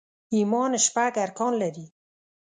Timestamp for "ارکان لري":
1.25-1.85